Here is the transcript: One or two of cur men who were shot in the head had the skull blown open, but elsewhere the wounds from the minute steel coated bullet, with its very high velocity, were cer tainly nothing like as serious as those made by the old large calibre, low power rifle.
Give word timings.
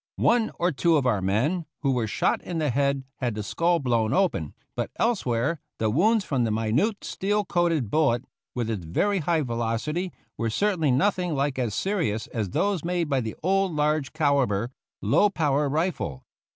One 0.15 0.49
or 0.57 0.71
two 0.71 0.97
of 0.97 1.03
cur 1.03 1.21
men 1.21 1.67
who 1.83 1.91
were 1.91 2.07
shot 2.07 2.41
in 2.41 2.57
the 2.57 2.71
head 2.71 3.03
had 3.17 3.35
the 3.35 3.43
skull 3.43 3.77
blown 3.77 4.15
open, 4.15 4.55
but 4.75 4.89
elsewhere 4.97 5.59
the 5.77 5.91
wounds 5.91 6.25
from 6.25 6.43
the 6.43 6.49
minute 6.49 7.03
steel 7.03 7.45
coated 7.45 7.91
bullet, 7.91 8.25
with 8.55 8.67
its 8.67 8.83
very 8.83 9.19
high 9.19 9.43
velocity, 9.43 10.11
were 10.39 10.49
cer 10.49 10.75
tainly 10.75 10.91
nothing 10.91 11.35
like 11.35 11.59
as 11.59 11.75
serious 11.75 12.25
as 12.25 12.49
those 12.49 12.83
made 12.83 13.09
by 13.09 13.21
the 13.21 13.35
old 13.43 13.73
large 13.75 14.11
calibre, 14.11 14.71
low 15.03 15.29
power 15.29 15.69
rifle. 15.69 16.25